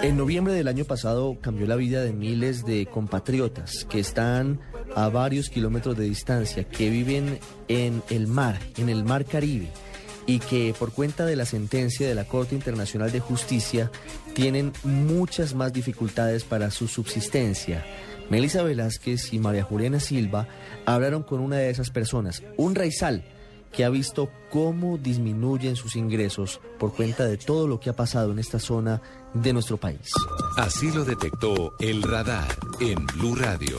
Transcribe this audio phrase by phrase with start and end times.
[0.00, 4.60] En noviembre del año pasado cambió la vida de miles de compatriotas que están
[4.94, 9.68] a varios kilómetros de distancia, que viven en el mar, en el mar Caribe,
[10.24, 13.90] y que por cuenta de la sentencia de la Corte Internacional de Justicia
[14.34, 17.84] tienen muchas más dificultades para su subsistencia.
[18.30, 20.46] Melissa Velázquez y María Juliana Silva
[20.86, 23.24] hablaron con una de esas personas, un raizal
[23.72, 28.32] que ha visto cómo disminuyen sus ingresos por cuenta de todo lo que ha pasado
[28.32, 29.00] en esta zona
[29.34, 30.10] de nuestro país.
[30.56, 32.48] Así lo detectó el radar
[32.80, 33.76] en Blue Radio.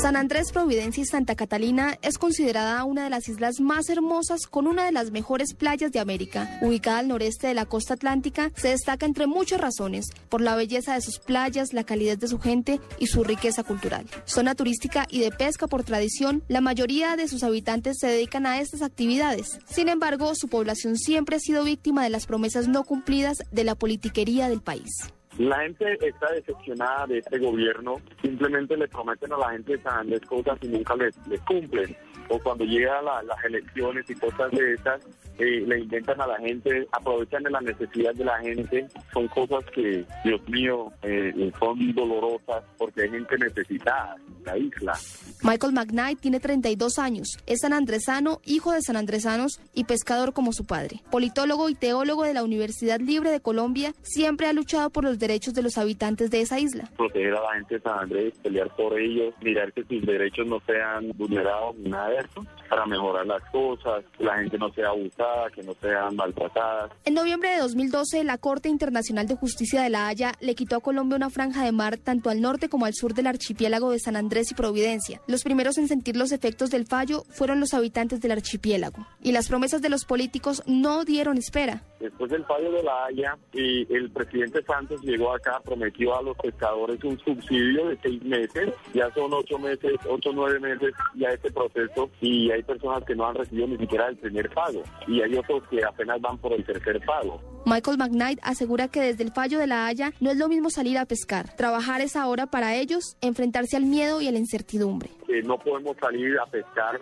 [0.00, 4.68] San Andrés, Providencia y Santa Catalina es considerada una de las islas más hermosas con
[4.68, 6.58] una de las mejores playas de América.
[6.62, 10.94] Ubicada al noreste de la costa atlántica, se destaca entre muchas razones por la belleza
[10.94, 14.06] de sus playas, la calidez de su gente y su riqueza cultural.
[14.24, 18.60] Zona turística y de pesca por tradición, la mayoría de sus habitantes se dedican a
[18.60, 19.58] estas actividades.
[19.68, 23.74] Sin embargo, su población siempre ha sido víctima de las promesas no cumplidas de la
[23.74, 25.10] politiquería del país.
[25.38, 27.94] La gente está decepcionada de este gobierno.
[28.22, 31.96] Simplemente le prometen a la gente de cosas y nunca les, cumplen.
[32.28, 35.06] O cuando llegan las elecciones y cosas de esas,
[35.38, 38.88] eh, le inventan a la gente, aprovechan de la necesidad de la gente.
[39.12, 44.16] Son cosas que, Dios mío, eh, son dolorosas porque hay gente necesitada
[44.48, 44.98] la isla.
[45.42, 51.02] Michael McKnight tiene 32 años, es sanandresano, hijo de sanandresanos y pescador como su padre.
[51.10, 55.54] Politólogo y teólogo de la Universidad Libre de Colombia, siempre ha luchado por los derechos
[55.54, 56.90] de los habitantes de esa isla.
[56.96, 60.60] Proteger a la gente de San Andrés, pelear por ellos, mirar que sus derechos no
[60.66, 64.88] sean vulnerados ni nada de eso, para mejorar las cosas, que la gente no sea
[64.88, 66.90] abusada, que no sean maltratadas.
[67.04, 70.80] En noviembre de 2012, la Corte Internacional de Justicia de La Haya le quitó a
[70.80, 74.16] Colombia una franja de mar tanto al norte como al sur del archipiélago de San
[74.16, 78.32] Andrés y Providencia los primeros en sentir los efectos del fallo fueron los habitantes del
[78.32, 79.06] archipiélago.
[79.22, 81.82] Y las promesas de los políticos no dieron espera.
[82.00, 87.02] Después del fallo de la Haya, el presidente Santos llegó acá, prometió a los pescadores
[87.02, 88.72] un subsidio de seis meses.
[88.94, 93.14] Ya son ocho meses, ocho o nueve meses ya este proceso y hay personas que
[93.14, 94.82] no han recibido ni siquiera el primer pago.
[95.06, 97.40] Y hay otros que apenas van por el tercer pago.
[97.68, 100.96] Michael McKnight asegura que desde el fallo de la Haya no es lo mismo salir
[100.96, 101.54] a pescar.
[101.54, 105.10] Trabajar es ahora para ellos enfrentarse al miedo y a la incertidumbre.
[105.44, 107.00] no podemos salir a pescar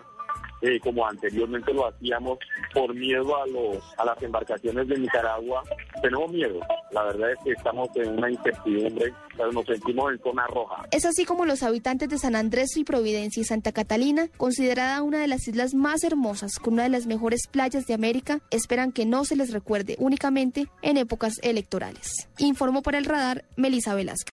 [0.61, 2.39] eh, como anteriormente lo hacíamos
[2.73, 5.61] por miedo a los a las embarcaciones de Nicaragua.
[6.01, 6.59] Tenemos miedo.
[6.91, 10.83] La verdad es que estamos en una incertidumbre, pero nos sentimos en zona roja.
[10.91, 15.19] Es así como los habitantes de San Andrés y Providencia y Santa Catalina, considerada una
[15.19, 19.05] de las islas más hermosas con una de las mejores playas de América, esperan que
[19.05, 22.29] no se les recuerde únicamente en épocas electorales.
[22.39, 24.25] Informó por el radar Melissa Velasquez.